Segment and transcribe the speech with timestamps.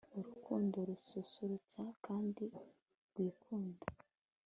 [0.17, 2.45] Urukundo rususurutsa kandi
[3.07, 3.85] rwikunda